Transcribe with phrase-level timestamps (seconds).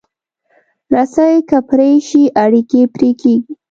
[0.93, 3.53] رسۍ که پرې شي، اړیکې پرې کېږي.